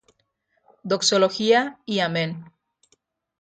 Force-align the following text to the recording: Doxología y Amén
Doxología 0.81 1.77
y 1.85 1.99
Amén 1.99 2.51